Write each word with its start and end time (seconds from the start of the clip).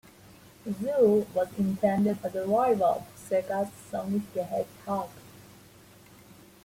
"Zool" 0.67 1.27
was 1.35 1.49
intended 1.59 2.17
as 2.25 2.33
a 2.33 2.47
rival 2.47 3.05
to 3.05 3.35
Sega's 3.35 3.69
"Sonic 3.91 4.33
the 4.33 4.43
Hedgehog". 4.45 5.11